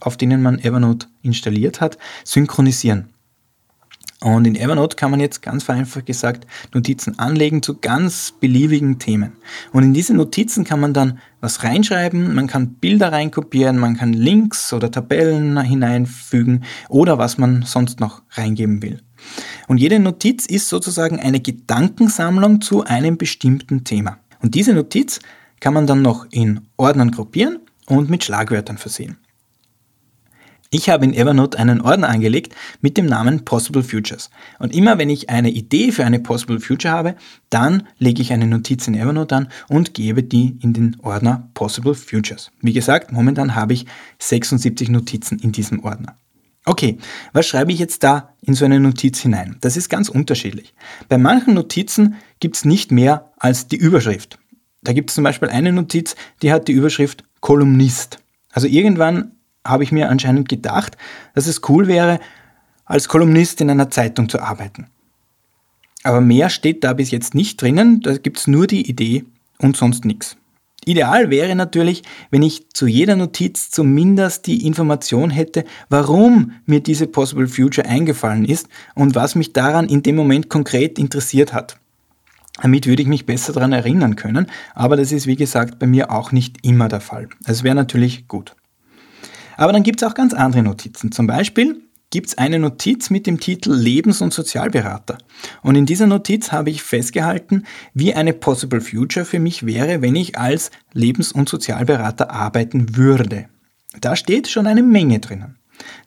auf 0.00 0.16
denen 0.16 0.40
man 0.40 0.58
Evernote 0.58 1.08
installiert 1.20 1.82
hat, 1.82 1.98
synchronisieren. 2.24 3.10
Und 4.22 4.46
in 4.46 4.54
Evernote 4.54 4.96
kann 4.96 5.10
man 5.10 5.20
jetzt 5.20 5.42
ganz 5.42 5.64
vereinfacht 5.64 6.06
gesagt 6.06 6.46
Notizen 6.74 7.18
anlegen 7.18 7.62
zu 7.62 7.78
ganz 7.78 8.32
beliebigen 8.38 8.98
Themen. 8.98 9.32
Und 9.72 9.82
in 9.82 9.94
diese 9.94 10.14
Notizen 10.14 10.64
kann 10.64 10.80
man 10.80 10.92
dann 10.92 11.18
was 11.40 11.64
reinschreiben, 11.64 12.34
man 12.34 12.46
kann 12.46 12.74
Bilder 12.74 13.12
reinkopieren, 13.12 13.78
man 13.78 13.96
kann 13.96 14.12
Links 14.12 14.74
oder 14.74 14.90
Tabellen 14.90 15.58
hineinfügen 15.60 16.64
oder 16.90 17.16
was 17.16 17.38
man 17.38 17.62
sonst 17.62 18.00
noch 18.00 18.22
reingeben 18.32 18.82
will. 18.82 19.00
Und 19.70 19.78
jede 19.78 20.00
Notiz 20.00 20.46
ist 20.46 20.68
sozusagen 20.68 21.20
eine 21.20 21.38
Gedankensammlung 21.38 22.60
zu 22.60 22.82
einem 22.82 23.16
bestimmten 23.16 23.84
Thema. 23.84 24.18
Und 24.42 24.56
diese 24.56 24.74
Notiz 24.74 25.20
kann 25.60 25.74
man 25.74 25.86
dann 25.86 26.02
noch 26.02 26.26
in 26.32 26.62
Ordnern 26.76 27.12
gruppieren 27.12 27.60
und 27.86 28.10
mit 28.10 28.24
Schlagwörtern 28.24 28.78
versehen. 28.78 29.18
Ich 30.70 30.88
habe 30.88 31.04
in 31.04 31.14
Evernote 31.14 31.56
einen 31.56 31.82
Ordner 31.82 32.08
angelegt 32.08 32.52
mit 32.80 32.96
dem 32.96 33.06
Namen 33.06 33.44
Possible 33.44 33.84
Futures. 33.84 34.30
Und 34.58 34.74
immer 34.74 34.98
wenn 34.98 35.08
ich 35.08 35.30
eine 35.30 35.50
Idee 35.50 35.92
für 35.92 36.04
eine 36.04 36.18
Possible 36.18 36.58
Future 36.58 36.92
habe, 36.92 37.14
dann 37.48 37.84
lege 37.98 38.22
ich 38.22 38.32
eine 38.32 38.48
Notiz 38.48 38.88
in 38.88 38.96
Evernote 38.96 39.36
an 39.36 39.48
und 39.68 39.94
gebe 39.94 40.24
die 40.24 40.58
in 40.60 40.72
den 40.72 40.96
Ordner 41.00 41.48
Possible 41.54 41.94
Futures. 41.94 42.50
Wie 42.60 42.72
gesagt, 42.72 43.12
momentan 43.12 43.54
habe 43.54 43.74
ich 43.74 43.86
76 44.18 44.88
Notizen 44.88 45.38
in 45.38 45.52
diesem 45.52 45.84
Ordner. 45.84 46.16
Okay, 46.70 46.98
was 47.32 47.48
schreibe 47.48 47.72
ich 47.72 47.80
jetzt 47.80 48.04
da 48.04 48.32
in 48.42 48.54
so 48.54 48.64
eine 48.64 48.78
Notiz 48.78 49.18
hinein? 49.18 49.56
Das 49.60 49.76
ist 49.76 49.88
ganz 49.88 50.08
unterschiedlich. 50.08 50.72
Bei 51.08 51.18
manchen 51.18 51.54
Notizen 51.54 52.14
gibt 52.38 52.54
es 52.54 52.64
nicht 52.64 52.92
mehr 52.92 53.32
als 53.38 53.66
die 53.66 53.74
Überschrift. 53.74 54.38
Da 54.80 54.92
gibt 54.92 55.10
es 55.10 55.16
zum 55.16 55.24
Beispiel 55.24 55.48
eine 55.48 55.72
Notiz, 55.72 56.14
die 56.42 56.52
hat 56.52 56.68
die 56.68 56.72
Überschrift 56.72 57.24
Kolumnist. 57.40 58.18
Also 58.52 58.68
irgendwann 58.68 59.32
habe 59.66 59.82
ich 59.82 59.90
mir 59.90 60.10
anscheinend 60.10 60.48
gedacht, 60.48 60.96
dass 61.34 61.48
es 61.48 61.68
cool 61.68 61.88
wäre, 61.88 62.20
als 62.84 63.08
Kolumnist 63.08 63.60
in 63.60 63.68
einer 63.68 63.90
Zeitung 63.90 64.28
zu 64.28 64.38
arbeiten. 64.40 64.86
Aber 66.04 66.20
mehr 66.20 66.50
steht 66.50 66.84
da 66.84 66.92
bis 66.92 67.10
jetzt 67.10 67.34
nicht 67.34 67.60
drinnen, 67.60 68.00
da 68.00 68.16
gibt 68.16 68.38
es 68.38 68.46
nur 68.46 68.68
die 68.68 68.88
Idee 68.88 69.24
und 69.58 69.76
sonst 69.76 70.04
nichts. 70.04 70.36
Ideal 70.84 71.30
wäre 71.30 71.54
natürlich, 71.54 72.02
wenn 72.30 72.42
ich 72.42 72.70
zu 72.70 72.86
jeder 72.86 73.16
Notiz 73.16 73.70
zumindest 73.70 74.46
die 74.46 74.66
Information 74.66 75.30
hätte, 75.30 75.64
warum 75.90 76.52
mir 76.64 76.80
diese 76.80 77.06
Possible 77.06 77.48
Future 77.48 77.86
eingefallen 77.86 78.44
ist 78.46 78.68
und 78.94 79.14
was 79.14 79.34
mich 79.34 79.52
daran 79.52 79.88
in 79.88 80.02
dem 80.02 80.16
Moment 80.16 80.48
konkret 80.48 80.98
interessiert 80.98 81.52
hat. 81.52 81.78
Damit 82.62 82.86
würde 82.86 83.02
ich 83.02 83.08
mich 83.08 83.26
besser 83.26 83.52
daran 83.52 83.72
erinnern 83.72 84.16
können, 84.16 84.46
aber 84.74 84.96
das 84.96 85.12
ist 85.12 85.26
wie 85.26 85.36
gesagt 85.36 85.78
bei 85.78 85.86
mir 85.86 86.10
auch 86.10 86.32
nicht 86.32 86.64
immer 86.64 86.88
der 86.88 87.00
Fall. 87.00 87.28
Es 87.44 87.62
wäre 87.62 87.74
natürlich 87.74 88.26
gut. 88.28 88.54
Aber 89.56 89.72
dann 89.72 89.82
gibt 89.82 90.02
es 90.02 90.08
auch 90.08 90.14
ganz 90.14 90.32
andere 90.32 90.62
Notizen. 90.62 91.12
Zum 91.12 91.26
Beispiel 91.26 91.82
gibt 92.10 92.28
es 92.28 92.38
eine 92.38 92.58
Notiz 92.58 93.08
mit 93.10 93.26
dem 93.26 93.40
Titel 93.40 93.72
Lebens- 93.72 94.20
und 94.20 94.34
Sozialberater. 94.34 95.18
Und 95.62 95.76
in 95.76 95.86
dieser 95.86 96.06
Notiz 96.06 96.52
habe 96.52 96.70
ich 96.70 96.82
festgehalten, 96.82 97.64
wie 97.94 98.14
eine 98.14 98.32
Possible 98.32 98.80
Future 98.80 99.24
für 99.24 99.38
mich 99.38 99.64
wäre, 99.64 100.02
wenn 100.02 100.16
ich 100.16 100.36
als 100.36 100.70
Lebens- 100.92 101.32
und 101.32 101.48
Sozialberater 101.48 102.30
arbeiten 102.30 102.96
würde. 102.96 103.46
Da 104.00 104.16
steht 104.16 104.48
schon 104.48 104.66
eine 104.66 104.82
Menge 104.82 105.20
drinnen. 105.20 105.56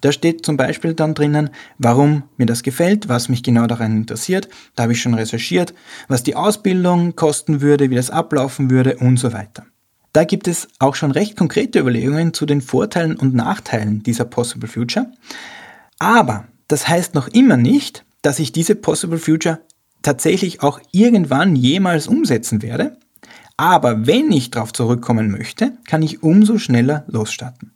Da 0.01 0.11
steht 0.11 0.45
zum 0.45 0.55
Beispiel 0.57 0.93
dann 0.93 1.15
drinnen, 1.15 1.49
warum 1.77 2.23
mir 2.37 2.45
das 2.45 2.61
gefällt, 2.61 3.09
was 3.09 3.29
mich 3.29 3.41
genau 3.41 3.65
daran 3.65 3.97
interessiert. 3.97 4.47
Da 4.75 4.83
habe 4.83 4.93
ich 4.93 5.01
schon 5.01 5.15
recherchiert, 5.15 5.73
was 6.07 6.23
die 6.23 6.35
Ausbildung 6.35 7.15
kosten 7.15 7.61
würde, 7.61 7.89
wie 7.89 7.95
das 7.95 8.11
ablaufen 8.11 8.69
würde 8.69 8.97
und 8.97 9.17
so 9.17 9.33
weiter. 9.33 9.65
Da 10.11 10.25
gibt 10.25 10.47
es 10.47 10.67
auch 10.77 10.93
schon 10.93 11.09
recht 11.09 11.35
konkrete 11.35 11.79
Überlegungen 11.79 12.35
zu 12.35 12.45
den 12.45 12.61
Vorteilen 12.61 13.15
und 13.15 13.33
Nachteilen 13.33 14.03
dieser 14.03 14.25
Possible 14.25 14.69
Future. 14.69 15.11
Aber 15.99 16.47
das 16.67 16.87
heißt 16.87 17.15
noch 17.15 17.27
immer 17.27 17.57
nicht, 17.57 18.05
dass 18.21 18.39
ich 18.39 18.51
diese 18.51 18.75
Possible 18.75 19.19
Future 19.19 19.61
tatsächlich 20.01 20.61
auch 20.61 20.79
irgendwann 20.91 21.55
jemals 21.55 22.07
umsetzen 22.07 22.61
werde. 22.61 22.97
Aber 23.57 24.07
wenn 24.07 24.31
ich 24.31 24.51
darauf 24.51 24.73
zurückkommen 24.73 25.31
möchte, 25.31 25.73
kann 25.87 26.01
ich 26.01 26.23
umso 26.23 26.57
schneller 26.57 27.05
losstarten. 27.07 27.71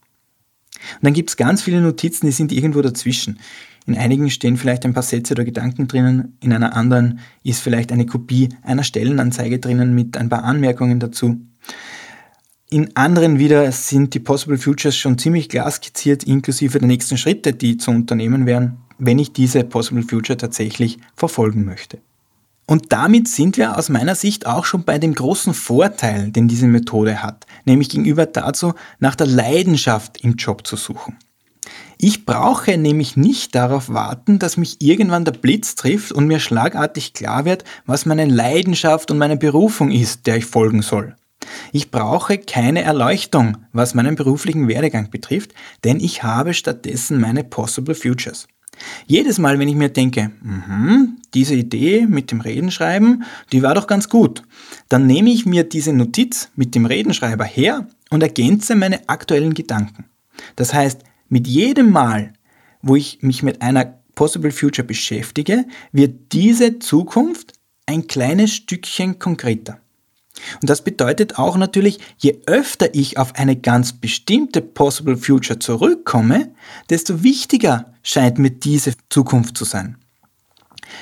Und 0.96 1.04
dann 1.04 1.14
gibt 1.14 1.30
es 1.30 1.38
ganz 1.38 1.62
viele 1.62 1.82
Notizen, 1.82 2.26
die 2.26 2.32
sind 2.32 2.52
irgendwo 2.52 2.82
dazwischen. 2.82 3.40
In 3.86 3.98
einigen 3.98 4.30
stehen 4.30 4.58
vielleicht 4.58 4.86
ein 4.86 4.94
paar 4.94 5.04
Sätze 5.04 5.34
oder 5.34 5.46
Gedanken 5.46 5.88
drinnen, 5.88 6.38
in 6.42 6.52
einer 6.52 6.76
anderen 6.76 7.20
ist 7.44 7.62
vielleicht 7.62 7.92
eine 7.92 8.06
Kopie 8.06 8.50
einer 8.62 8.84
Stellenanzeige 8.84 9.60
drinnen 9.60 9.96
mit 9.96 10.18
ein 10.18 10.30
paar 10.30 10.44
Anmerkungen 10.44 11.00
dazu. 11.00 11.40
In 12.70 12.98
anderen 12.98 13.40
wieder 13.40 13.72
sind 13.72 14.14
die 14.14 14.20
Possible 14.20 14.58
Futures 14.58 14.98
schon 14.98 15.18
ziemlich 15.18 15.48
klar 15.48 15.72
skizziert, 15.72 16.26
inklusive 16.26 16.80
der 16.80 16.88
nächsten 16.90 17.18
Schritte, 17.18 17.54
die 17.54 17.78
zu 17.78 17.92
unternehmen 17.92 18.46
wären, 18.46 18.80
wenn 18.98 19.20
ich 19.20 19.32
diese 19.32 19.64
Possible 19.64 20.04
Future 20.04 20.36
tatsächlich 20.36 21.00
verfolgen 21.16 21.64
möchte. 21.64 22.00
Und 22.66 22.92
damit 22.92 23.30
sind 23.30 23.56
wir 23.56 23.78
aus 23.78 23.88
meiner 23.88 24.16
Sicht 24.16 24.46
auch 24.46 24.66
schon 24.66 24.84
bei 24.84 25.00
dem 25.00 25.16
großen 25.16 25.54
Vorteil, 25.54 26.32
den 26.32 26.50
diese 26.50 26.68
Methode 26.68 27.24
hat, 27.24 27.46
nämlich 27.64 27.88
gegenüber 27.88 28.26
dazu, 28.26 28.74
nach 29.00 29.16
der 29.16 29.28
Leidenschaft 29.28 30.22
im 30.22 30.36
Job 30.36 30.68
zu 30.68 30.76
suchen. 30.76 31.16
Ich 31.98 32.26
brauche 32.26 32.78
nämlich 32.78 33.16
nicht 33.16 33.56
darauf 33.56 33.88
warten, 33.88 34.40
dass 34.40 34.58
mich 34.58 34.82
irgendwann 34.82 35.24
der 35.24 35.32
Blitz 35.32 35.76
trifft 35.76 36.12
und 36.12 36.28
mir 36.28 36.42
schlagartig 36.42 37.14
klar 37.14 37.46
wird, 37.46 37.64
was 37.86 38.06
meine 38.06 38.26
Leidenschaft 38.26 39.10
und 39.10 39.18
meine 39.20 39.38
Berufung 39.38 39.90
ist, 39.90 40.28
der 40.28 40.36
ich 40.36 40.46
folgen 40.46 40.82
soll. 40.82 41.16
Ich 41.72 41.92
brauche 41.92 42.38
keine 42.38 42.84
Erleuchtung, 42.84 43.58
was 43.74 43.94
meinen 43.94 44.16
beruflichen 44.16 44.68
Werdegang 44.68 45.10
betrifft, 45.10 45.54
denn 45.84 46.00
ich 46.00 46.24
habe 46.24 46.54
stattdessen 46.54 47.20
meine 47.20 47.44
Possible 47.44 47.96
Futures. 47.96 48.48
Jedes 49.06 49.40
Mal, 49.40 49.60
wenn 49.60 49.68
ich 49.68 49.76
mir 49.76 49.90
denke, 49.90 50.32
mh, 50.42 51.08
diese 51.34 51.56
Idee 51.56 52.06
mit 52.08 52.32
dem 52.32 52.42
Redenschreiben, 52.42 53.24
die 53.52 53.64
war 53.64 53.74
doch 53.74 53.88
ganz 53.88 54.10
gut, 54.10 54.44
dann 54.90 55.08
nehme 55.08 55.32
ich 55.32 55.46
mir 55.46 55.64
diese 55.64 55.94
Notiz 55.94 56.50
mit 56.56 56.76
dem 56.76 56.86
Redenschreiber 56.86 57.46
her 57.46 57.88
und 58.10 58.22
ergänze 58.22 58.76
meine 58.76 59.08
aktuellen 59.10 59.54
Gedanken. 59.54 60.06
Das 60.56 60.74
heißt, 60.74 61.02
mit 61.30 61.48
jedem 61.48 61.92
Mal, 61.92 62.34
wo 62.82 62.96
ich 62.96 63.20
mich 63.22 63.44
mit 63.44 63.62
einer 63.62 64.00
Possible 64.16 64.52
Future 64.52 64.88
beschäftige, 64.88 65.66
wird 65.92 66.32
diese 66.32 66.80
Zukunft 66.80 67.54
ein 67.86 68.08
kleines 68.08 68.54
Stückchen 68.54 69.20
konkreter. 69.20 69.80
Und 70.62 70.70
das 70.70 70.84
bedeutet 70.84 71.38
auch 71.38 71.58
natürlich, 71.58 72.00
je 72.18 72.40
öfter 72.46 72.94
ich 72.94 73.18
auf 73.18 73.36
eine 73.36 73.56
ganz 73.56 73.94
bestimmte 73.94 74.62
Possible 74.62 75.18
Future 75.18 75.60
zurückkomme, 75.60 76.52
desto 76.90 77.24
wichtiger 77.24 77.94
scheint 78.04 78.38
mir 78.38 78.52
diese 78.52 78.94
Zukunft 79.10 79.58
zu 79.58 79.66
sein. 79.66 79.98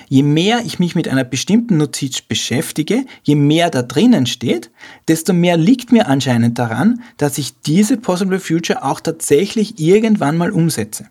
Je 0.07 0.23
mehr 0.23 0.61
ich 0.65 0.79
mich 0.79 0.95
mit 0.95 1.07
einer 1.07 1.23
bestimmten 1.23 1.77
Notiz 1.77 2.21
beschäftige, 2.21 3.05
je 3.23 3.35
mehr 3.35 3.69
da 3.69 3.81
drinnen 3.81 4.25
steht, 4.25 4.71
desto 5.07 5.33
mehr 5.33 5.57
liegt 5.57 5.91
mir 5.91 6.07
anscheinend 6.07 6.57
daran, 6.59 7.01
dass 7.17 7.37
ich 7.37 7.59
diese 7.61 7.97
Possible 7.97 8.39
Future 8.39 8.83
auch 8.83 8.99
tatsächlich 8.99 9.79
irgendwann 9.79 10.37
mal 10.37 10.51
umsetze. 10.51 11.07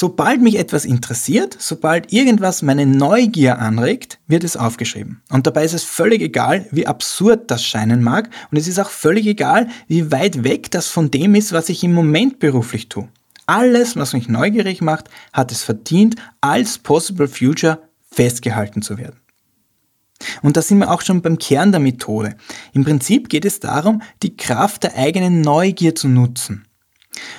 Sobald 0.00 0.40
mich 0.40 0.60
etwas 0.60 0.84
interessiert, 0.84 1.56
sobald 1.58 2.12
irgendwas 2.12 2.62
meine 2.62 2.86
Neugier 2.86 3.58
anregt, 3.58 4.20
wird 4.28 4.44
es 4.44 4.56
aufgeschrieben. 4.56 5.22
Und 5.28 5.48
dabei 5.48 5.64
ist 5.64 5.74
es 5.74 5.82
völlig 5.82 6.22
egal, 6.22 6.66
wie 6.70 6.86
absurd 6.86 7.50
das 7.50 7.64
scheinen 7.64 8.00
mag 8.00 8.30
und 8.52 8.58
es 8.58 8.68
ist 8.68 8.78
auch 8.78 8.90
völlig 8.90 9.26
egal, 9.26 9.66
wie 9.88 10.12
weit 10.12 10.44
weg 10.44 10.70
das 10.70 10.86
von 10.86 11.10
dem 11.10 11.34
ist, 11.34 11.50
was 11.50 11.68
ich 11.68 11.82
im 11.82 11.94
Moment 11.94 12.38
beruflich 12.38 12.88
tue. 12.88 13.08
Alles, 13.46 13.96
was 13.96 14.12
mich 14.12 14.28
neugierig 14.28 14.82
macht, 14.82 15.10
hat 15.32 15.50
es 15.50 15.64
verdient, 15.64 16.14
als 16.40 16.78
Possible 16.78 17.26
Future 17.26 17.82
festgehalten 18.08 18.82
zu 18.82 18.98
werden. 18.98 19.16
Und 20.42 20.56
da 20.56 20.62
sind 20.62 20.78
wir 20.78 20.92
auch 20.92 21.00
schon 21.00 21.22
beim 21.22 21.38
Kern 21.38 21.72
der 21.72 21.80
Methode. 21.80 22.36
Im 22.72 22.84
Prinzip 22.84 23.28
geht 23.28 23.44
es 23.44 23.58
darum, 23.58 24.02
die 24.22 24.36
Kraft 24.36 24.84
der 24.84 24.94
eigenen 24.94 25.40
Neugier 25.40 25.96
zu 25.96 26.06
nutzen. 26.06 26.67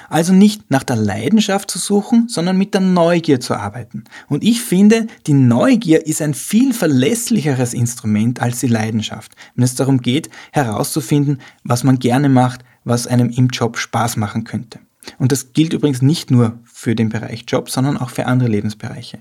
Also 0.09 0.33
nicht 0.33 0.69
nach 0.71 0.83
der 0.83 0.95
Leidenschaft 0.95 1.69
zu 1.69 1.79
suchen, 1.79 2.27
sondern 2.27 2.57
mit 2.57 2.73
der 2.73 2.81
Neugier 2.81 3.39
zu 3.39 3.55
arbeiten. 3.55 4.03
Und 4.27 4.43
ich 4.43 4.61
finde, 4.61 5.07
die 5.27 5.33
Neugier 5.33 6.05
ist 6.05 6.21
ein 6.21 6.33
viel 6.33 6.73
verlässlicheres 6.73 7.73
Instrument 7.73 8.41
als 8.41 8.59
die 8.59 8.67
Leidenschaft, 8.67 9.33
wenn 9.55 9.63
es 9.63 9.75
darum 9.75 10.01
geht, 10.01 10.29
herauszufinden, 10.51 11.39
was 11.63 11.83
man 11.83 11.99
gerne 11.99 12.29
macht, 12.29 12.61
was 12.83 13.07
einem 13.07 13.29
im 13.29 13.47
Job 13.47 13.77
Spaß 13.77 14.17
machen 14.17 14.43
könnte. 14.43 14.79
Und 15.17 15.31
das 15.31 15.53
gilt 15.53 15.73
übrigens 15.73 16.01
nicht 16.01 16.31
nur 16.31 16.59
für 16.65 16.95
den 16.95 17.09
Bereich 17.09 17.45
Job, 17.47 17.69
sondern 17.69 17.97
auch 17.97 18.09
für 18.09 18.25
andere 18.25 18.49
Lebensbereiche. 18.49 19.19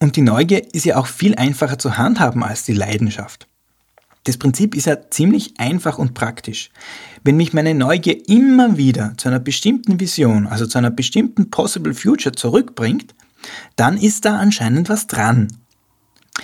Und 0.00 0.16
die 0.16 0.22
Neugier 0.22 0.74
ist 0.74 0.84
ja 0.84 0.96
auch 0.96 1.06
viel 1.06 1.34
einfacher 1.34 1.78
zu 1.78 1.96
handhaben 1.96 2.42
als 2.42 2.64
die 2.64 2.74
Leidenschaft. 2.74 3.48
Das 4.26 4.38
Prinzip 4.38 4.74
ist 4.74 4.86
ja 4.86 5.08
ziemlich 5.08 5.54
einfach 5.58 5.98
und 5.98 6.14
praktisch. 6.14 6.70
Wenn 7.22 7.36
mich 7.36 7.52
meine 7.52 7.74
Neugier 7.74 8.28
immer 8.28 8.76
wieder 8.76 9.14
zu 9.18 9.28
einer 9.28 9.38
bestimmten 9.38 10.00
Vision, 10.00 10.48
also 10.48 10.66
zu 10.66 10.78
einer 10.78 10.90
bestimmten 10.90 11.48
Possible 11.48 11.94
Future 11.94 12.34
zurückbringt, 12.34 13.14
dann 13.76 13.96
ist 13.96 14.24
da 14.24 14.36
anscheinend 14.36 14.88
was 14.88 15.06
dran. 15.06 15.46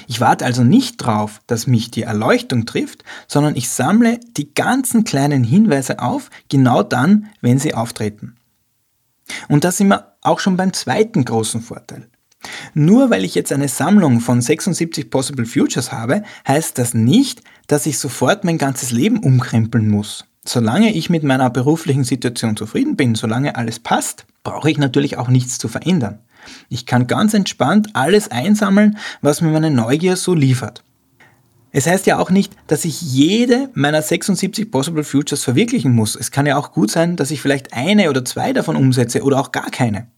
Ich 0.06 0.20
warte 0.20 0.44
also 0.44 0.62
nicht 0.62 0.98
drauf, 0.98 1.40
dass 1.48 1.66
mich 1.66 1.90
die 1.90 2.02
Erleuchtung 2.02 2.66
trifft, 2.66 3.02
sondern 3.26 3.56
ich 3.56 3.68
sammle 3.68 4.20
die 4.36 4.54
ganzen 4.54 5.02
kleinen 5.02 5.42
Hinweise 5.42 5.98
auf, 5.98 6.30
genau 6.48 6.84
dann, 6.84 7.30
wenn 7.40 7.58
sie 7.58 7.74
auftreten. 7.74 8.36
Und 9.48 9.64
da 9.64 9.72
sind 9.72 9.88
wir 9.88 10.14
auch 10.20 10.38
schon 10.38 10.56
beim 10.56 10.72
zweiten 10.72 11.24
großen 11.24 11.60
Vorteil. 11.60 12.06
Nur 12.74 13.10
weil 13.10 13.24
ich 13.24 13.34
jetzt 13.34 13.52
eine 13.52 13.68
Sammlung 13.68 14.20
von 14.20 14.40
76 14.40 15.10
Possible 15.10 15.46
Futures 15.46 15.92
habe, 15.92 16.22
heißt 16.46 16.78
das 16.78 16.94
nicht, 16.94 17.42
dass 17.72 17.86
ich 17.86 17.98
sofort 17.98 18.44
mein 18.44 18.58
ganzes 18.58 18.90
Leben 18.90 19.20
umkrempeln 19.20 19.88
muss. 19.88 20.26
Solange 20.44 20.92
ich 20.92 21.08
mit 21.08 21.22
meiner 21.22 21.48
beruflichen 21.48 22.04
Situation 22.04 22.54
zufrieden 22.54 22.96
bin, 22.96 23.14
solange 23.14 23.56
alles 23.56 23.78
passt, 23.78 24.26
brauche 24.44 24.70
ich 24.70 24.76
natürlich 24.76 25.16
auch 25.16 25.28
nichts 25.28 25.56
zu 25.56 25.68
verändern. 25.68 26.18
Ich 26.68 26.84
kann 26.84 27.06
ganz 27.06 27.32
entspannt 27.32 27.88
alles 27.94 28.30
einsammeln, 28.30 28.98
was 29.22 29.40
mir 29.40 29.48
meine 29.48 29.70
Neugier 29.70 30.16
so 30.16 30.34
liefert. 30.34 30.84
Es 31.70 31.86
heißt 31.86 32.04
ja 32.04 32.18
auch 32.18 32.28
nicht, 32.28 32.52
dass 32.66 32.84
ich 32.84 33.00
jede 33.00 33.70
meiner 33.72 34.02
76 34.02 34.70
Possible 34.70 35.02
Futures 35.02 35.42
verwirklichen 35.42 35.94
muss. 35.94 36.14
Es 36.14 36.30
kann 36.30 36.44
ja 36.44 36.58
auch 36.58 36.72
gut 36.72 36.90
sein, 36.90 37.16
dass 37.16 37.30
ich 37.30 37.40
vielleicht 37.40 37.72
eine 37.72 38.10
oder 38.10 38.22
zwei 38.22 38.52
davon 38.52 38.76
umsetze 38.76 39.22
oder 39.22 39.40
auch 39.40 39.50
gar 39.50 39.70
keine. 39.70 40.08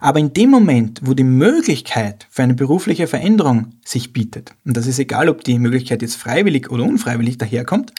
Aber 0.00 0.18
in 0.18 0.32
dem 0.32 0.50
Moment, 0.50 1.00
wo 1.04 1.14
die 1.14 1.24
Möglichkeit 1.24 2.26
für 2.30 2.42
eine 2.42 2.54
berufliche 2.54 3.06
Veränderung 3.06 3.74
sich 3.84 4.12
bietet, 4.12 4.54
und 4.64 4.76
das 4.76 4.86
ist 4.86 4.98
egal, 4.98 5.28
ob 5.28 5.44
die 5.44 5.58
Möglichkeit 5.58 6.02
jetzt 6.02 6.16
freiwillig 6.16 6.70
oder 6.70 6.84
unfreiwillig 6.84 7.38
daherkommt, 7.38 7.92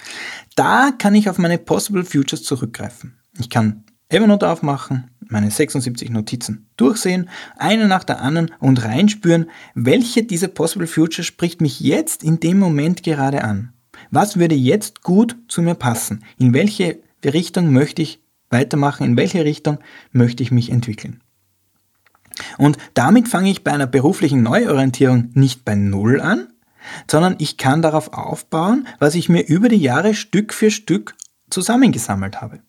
da 0.56 0.92
kann 0.92 1.16
ich 1.16 1.30
auf 1.30 1.38
meine 1.38 1.58
Possible 1.58 2.04
Futures 2.04 2.44
zurückgreifen. 2.44 3.18
Ich 3.40 3.50
kann 3.50 3.84
Evernote 4.10 4.48
aufmachen, 4.48 5.10
meine 5.28 5.50
76 5.50 6.10
Notizen 6.10 6.68
durchsehen, 6.78 7.30
eine 7.58 7.88
nach 7.88 8.04
der 8.04 8.22
anderen 8.22 8.52
und 8.60 8.84
reinspüren, 8.84 9.50
welche 9.74 10.24
dieser 10.24 10.48
Possible 10.48 10.88
Futures 10.88 11.26
spricht 11.26 11.62
mich 11.62 11.80
jetzt 11.80 12.24
in 12.24 12.40
dem 12.40 12.60
Moment 12.60 13.04
gerade 13.04 13.44
an. 13.44 13.74
Was 14.12 14.38
würde 14.38 14.56
jetzt 14.56 15.02
gut 15.02 15.36
zu 15.48 15.62
mir 15.62 15.76
passen? 15.76 16.24
In 16.38 16.54
welche 16.54 17.00
Richtung 17.24 17.74
möchte 17.74 18.02
ich 18.02 18.20
weitermachen? 18.50 19.06
In 19.06 19.18
welche 19.18 19.44
Richtung 19.44 19.80
möchte 20.12 20.44
ich 20.44 20.52
mich 20.52 20.70
entwickeln? 20.70 21.22
Und 22.58 22.78
damit 22.94 23.28
fange 23.28 23.50
ich 23.50 23.64
bei 23.64 23.72
einer 23.72 23.88
beruflichen 23.88 24.44
Neuorientierung 24.44 25.30
nicht 25.34 25.66
bei 25.66 25.76
Null 25.76 26.22
an, 26.22 26.48
sondern 27.10 27.36
ich 27.40 27.58
kann 27.58 27.82
darauf 27.82 28.14
aufbauen, 28.14 28.88
was 29.00 29.16
ich 29.16 29.30
mir 29.30 29.42
über 29.48 29.70
die 29.70 29.78
Jahre 29.78 30.14
Stück 30.14 30.54
für 30.54 30.72
Stück 30.72 31.16
zusammengesammelt 31.50 32.42
habe. 32.42 32.60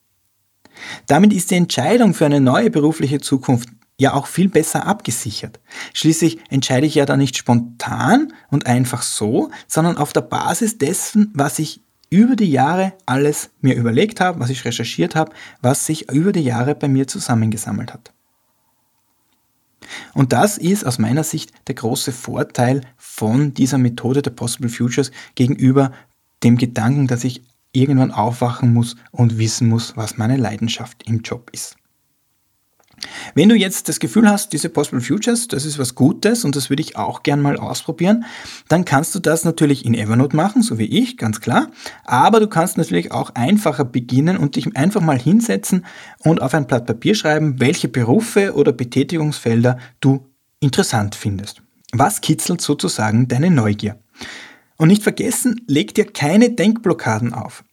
Damit 1.07 1.33
ist 1.33 1.51
die 1.51 1.57
Entscheidung 1.57 2.15
für 2.15 2.27
eine 2.27 2.41
neue 2.41 2.71
berufliche 2.71 3.21
Zukunft 3.21 3.69
ja 3.99 4.13
auch 4.13 4.27
viel 4.27 4.49
besser 4.49 4.87
abgesichert. 4.87 5.59
Schließlich 5.95 6.39
entscheide 6.51 6.87
ich 6.87 6.95
ja 6.95 7.07
da 7.07 7.17
nicht 7.17 7.37
spontan 7.37 8.33
und 8.51 8.67
einfach 8.67 9.03
so, 9.03 9.51
sondern 9.67 9.97
auf 9.97 10.13
der 10.13 10.21
Basis 10.21 10.77
dessen, 10.77 11.33
was 11.35 11.59
ich 11.59 11.83
über 12.11 12.37
die 12.37 12.51
Jahre 12.51 12.93
alles 13.07 13.51
mir 13.61 13.75
überlegt 13.75 14.21
habe, 14.21 14.39
was 14.39 14.51
ich 14.51 14.65
recherchiert 14.65 15.15
habe, 15.15 15.33
was 15.63 15.87
sich 15.87 16.11
über 16.11 16.33
die 16.33 16.45
Jahre 16.45 16.75
bei 16.75 16.89
mir 16.89 17.09
zusammengesammelt 17.09 17.93
hat. 17.93 18.13
Und 20.15 20.33
das 20.33 20.59
ist 20.59 20.85
aus 20.85 20.99
meiner 20.99 21.25
Sicht 21.25 21.53
der 21.69 21.75
große 21.75 22.13
Vorteil 22.13 22.83
von 22.97 23.55
dieser 23.55 23.79
Methode 23.79 24.23
der 24.23 24.31
Possible 24.31 24.69
Futures 24.69 25.11
gegenüber 25.35 25.93
dem 26.43 26.57
Gedanken, 26.57 27.07
dass 27.07 27.25
ich 27.25 27.43
irgendwann 27.73 28.11
aufwachen 28.11 28.73
muss 28.73 28.97
und 29.11 29.39
wissen 29.39 29.69
muss, 29.69 29.97
was 29.97 30.17
meine 30.17 30.37
Leidenschaft 30.37 31.03
im 31.09 31.21
Job 31.21 31.51
ist. 31.53 31.77
Wenn 33.35 33.49
du 33.49 33.55
jetzt 33.55 33.89
das 33.89 34.01
Gefühl 34.01 34.29
hast, 34.29 34.53
diese 34.53 34.69
Possible 34.69 35.01
Futures, 35.01 35.49
das 35.49 35.65
ist 35.65 35.79
was 35.79 35.95
Gutes 35.95 36.45
und 36.45 36.57
das 36.57 36.71
würde 36.71 36.83
ich 36.83 36.97
auch 36.97 37.23
gern 37.23 37.43
mal 37.43 37.57
ausprobieren, 37.57 38.25
dann 38.69 38.85
kannst 38.85 39.15
du 39.15 39.19
das 39.19 39.45
natürlich 39.45 39.85
in 39.85 39.95
Evernote 39.95 40.35
machen, 40.35 40.63
so 40.63 40.79
wie 40.79 40.87
ich, 40.87 41.17
ganz 41.17 41.41
klar. 41.41 41.71
Aber 42.05 42.41
du 42.41 42.49
kannst 42.49 42.79
natürlich 42.79 43.13
auch 43.13 43.31
einfacher 43.35 43.85
beginnen 43.85 44.39
und 44.39 44.57
dich 44.57 44.77
einfach 44.77 45.01
mal 45.01 45.19
hinsetzen 45.19 45.85
und 46.19 46.41
auf 46.41 46.55
ein 46.55 46.67
Blatt 46.67 46.87
Papier 46.87 47.15
schreiben, 47.15 47.61
welche 47.61 47.89
Berufe 47.89 48.55
oder 48.55 48.73
Betätigungsfelder 48.73 49.79
du 50.01 50.27
interessant 50.61 51.15
findest. 51.15 51.63
Was 51.93 52.21
kitzelt 52.21 52.61
sozusagen 52.61 53.29
deine 53.29 53.51
Neugier? 53.51 53.99
Und 54.77 54.89
nicht 54.89 55.03
vergessen, 55.03 55.63
leg 55.67 55.95
dir 55.95 56.05
keine 56.05 56.51
Denkblockaden 56.51 57.33
auf. 57.33 57.65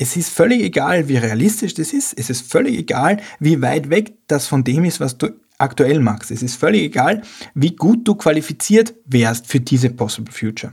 Es 0.00 0.16
ist 0.16 0.30
völlig 0.30 0.62
egal, 0.62 1.08
wie 1.08 1.16
realistisch 1.16 1.74
das 1.74 1.92
ist. 1.92 2.16
Es 2.16 2.30
ist 2.30 2.50
völlig 2.50 2.78
egal, 2.78 3.20
wie 3.40 3.60
weit 3.60 3.90
weg 3.90 4.14
das 4.28 4.46
von 4.46 4.62
dem 4.62 4.84
ist, 4.84 5.00
was 5.00 5.18
du 5.18 5.28
aktuell 5.58 5.98
machst. 5.98 6.30
Es 6.30 6.40
ist 6.40 6.54
völlig 6.54 6.82
egal, 6.82 7.22
wie 7.54 7.74
gut 7.74 8.06
du 8.06 8.14
qualifiziert 8.14 8.94
wärst 9.06 9.48
für 9.48 9.58
diese 9.58 9.90
Possible 9.90 10.32
Future. 10.32 10.72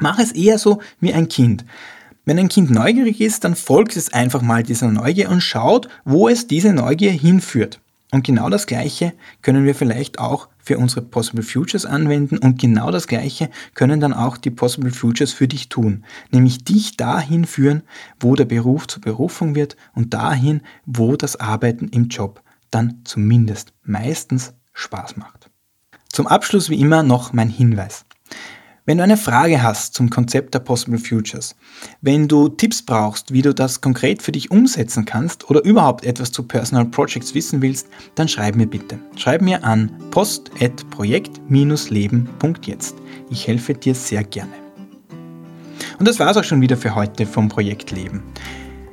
Mach 0.00 0.18
es 0.18 0.32
eher 0.32 0.58
so 0.58 0.80
wie 0.98 1.12
ein 1.12 1.28
Kind. 1.28 1.64
Wenn 2.24 2.38
ein 2.38 2.48
Kind 2.48 2.70
neugierig 2.70 3.20
ist, 3.20 3.44
dann 3.44 3.54
folgt 3.54 3.96
es 3.96 4.12
einfach 4.12 4.42
mal 4.42 4.64
dieser 4.64 4.90
Neugier 4.90 5.30
und 5.30 5.40
schaut, 5.40 5.88
wo 6.04 6.28
es 6.28 6.48
diese 6.48 6.72
Neugier 6.72 7.12
hinführt. 7.12 7.80
Und 8.12 8.24
genau 8.24 8.50
das 8.50 8.66
Gleiche 8.66 9.14
können 9.40 9.64
wir 9.64 9.74
vielleicht 9.74 10.18
auch 10.18 10.48
für 10.58 10.78
unsere 10.78 11.00
Possible 11.00 11.42
Futures 11.42 11.86
anwenden 11.86 12.36
und 12.36 12.60
genau 12.60 12.90
das 12.90 13.06
Gleiche 13.06 13.48
können 13.74 14.00
dann 14.00 14.12
auch 14.12 14.36
die 14.36 14.50
Possible 14.50 14.92
Futures 14.92 15.32
für 15.32 15.48
dich 15.48 15.70
tun. 15.70 16.04
Nämlich 16.30 16.62
dich 16.62 16.98
dahin 16.98 17.46
führen, 17.46 17.82
wo 18.20 18.36
der 18.36 18.44
Beruf 18.44 18.86
zur 18.86 19.00
Berufung 19.00 19.54
wird 19.54 19.76
und 19.94 20.12
dahin, 20.12 20.60
wo 20.84 21.16
das 21.16 21.40
Arbeiten 21.40 21.88
im 21.88 22.08
Job 22.08 22.42
dann 22.70 23.00
zumindest 23.04 23.72
meistens 23.82 24.52
Spaß 24.74 25.16
macht. 25.16 25.50
Zum 26.10 26.26
Abschluss 26.26 26.68
wie 26.68 26.80
immer 26.80 27.02
noch 27.02 27.32
mein 27.32 27.48
Hinweis. 27.48 28.04
Wenn 28.84 28.98
du 28.98 29.04
eine 29.04 29.16
Frage 29.16 29.62
hast 29.62 29.94
zum 29.94 30.10
Konzept 30.10 30.54
der 30.54 30.58
Possible 30.58 30.98
Futures, 30.98 31.54
wenn 32.00 32.26
du 32.26 32.48
Tipps 32.48 32.82
brauchst, 32.82 33.32
wie 33.32 33.42
du 33.42 33.54
das 33.54 33.80
konkret 33.80 34.20
für 34.20 34.32
dich 34.32 34.50
umsetzen 34.50 35.04
kannst 35.04 35.48
oder 35.48 35.64
überhaupt 35.64 36.04
etwas 36.04 36.32
zu 36.32 36.42
Personal 36.42 36.86
Projects 36.86 37.32
wissen 37.32 37.62
willst, 37.62 37.86
dann 38.16 38.26
schreib 38.26 38.56
mir 38.56 38.66
bitte. 38.66 38.98
Schreib 39.16 39.40
mir 39.40 39.62
an 39.62 39.92
post.projekt-leben.jetzt. 40.10 42.96
Ich 43.30 43.46
helfe 43.46 43.74
dir 43.74 43.94
sehr 43.94 44.24
gerne. 44.24 44.50
Und 46.00 46.08
das 46.08 46.18
war 46.18 46.32
es 46.32 46.36
auch 46.36 46.42
schon 46.42 46.60
wieder 46.60 46.76
für 46.76 46.96
heute 46.96 47.24
vom 47.24 47.48
Projekt 47.48 47.92
Leben. 47.92 48.20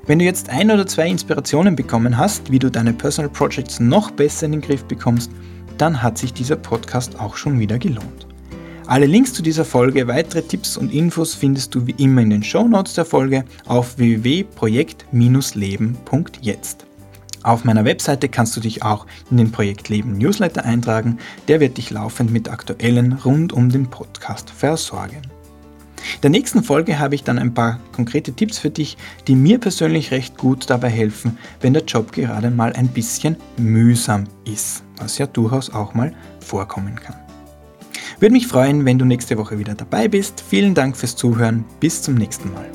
Wenn 0.05 0.19
du 0.19 0.25
jetzt 0.25 0.49
ein 0.49 0.69
oder 0.69 0.85
zwei 0.85 1.07
Inspirationen 1.07 1.75
bekommen 1.75 2.15
hast, 2.15 2.51
wie 2.51 2.59
du 2.59 2.69
deine 2.69 2.93
Personal 2.93 3.31
Projects 3.31 3.79
noch 3.79 4.11
besser 4.11 4.45
in 4.45 4.51
den 4.51 4.61
Griff 4.61 4.83
bekommst, 4.83 5.31
dann 5.79 6.03
hat 6.03 6.19
sich 6.19 6.31
dieser 6.31 6.57
Podcast 6.57 7.19
auch 7.19 7.35
schon 7.35 7.57
wieder 7.57 7.79
gelohnt. 7.79 8.28
Alle 8.89 9.05
Links 9.05 9.33
zu 9.33 9.41
dieser 9.43 9.65
Folge, 9.65 10.07
weitere 10.07 10.41
Tipps 10.41 10.75
und 10.75 10.91
Infos 10.91 11.35
findest 11.35 11.75
du 11.75 11.85
wie 11.85 11.93
immer 11.99 12.21
in 12.21 12.31
den 12.31 12.41
Show 12.41 12.67
Notes 12.67 12.95
der 12.95 13.05
Folge 13.05 13.45
auf 13.67 13.99
www.projekt-leben.jetzt. 13.99 16.87
Auf 17.43 17.65
meiner 17.65 17.85
Webseite 17.85 18.29
kannst 18.29 18.57
du 18.57 18.61
dich 18.61 18.81
auch 18.81 19.05
in 19.29 19.37
den 19.37 19.51
Projekt 19.51 19.89
Leben 19.89 20.17
Newsletter 20.17 20.65
eintragen. 20.65 21.19
Der 21.47 21.59
wird 21.59 21.77
dich 21.77 21.91
laufend 21.91 22.31
mit 22.31 22.49
aktuellen 22.49 23.13
rund 23.13 23.53
um 23.53 23.69
den 23.69 23.91
Podcast 23.91 24.49
versorgen. 24.49 25.21
In 26.15 26.21
der 26.23 26.31
nächsten 26.31 26.63
Folge 26.63 26.97
habe 26.97 27.13
ich 27.13 27.23
dann 27.23 27.37
ein 27.37 27.53
paar 27.53 27.79
konkrete 27.91 28.33
Tipps 28.33 28.57
für 28.57 28.71
dich, 28.71 28.97
die 29.27 29.35
mir 29.35 29.59
persönlich 29.59 30.09
recht 30.09 30.35
gut 30.35 30.67
dabei 30.67 30.89
helfen, 30.89 31.37
wenn 31.61 31.73
der 31.73 31.83
Job 31.83 32.11
gerade 32.11 32.49
mal 32.49 32.73
ein 32.73 32.87
bisschen 32.87 33.37
mühsam 33.55 34.23
ist, 34.51 34.81
was 34.97 35.19
ja 35.19 35.27
durchaus 35.27 35.69
auch 35.69 35.93
mal 35.93 36.11
vorkommen 36.39 36.95
kann. 36.95 37.28
Würde 38.19 38.33
mich 38.33 38.47
freuen, 38.47 38.85
wenn 38.85 38.97
du 38.97 39.05
nächste 39.05 39.37
Woche 39.37 39.59
wieder 39.59 39.75
dabei 39.75 40.07
bist. 40.07 40.43
Vielen 40.47 40.73
Dank 40.73 40.97
fürs 40.97 41.15
Zuhören. 41.15 41.65
Bis 41.79 42.01
zum 42.01 42.15
nächsten 42.15 42.51
Mal. 42.53 42.69